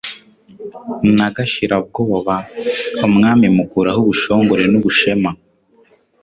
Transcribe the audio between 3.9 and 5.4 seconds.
ho ubushongore n'ubushema,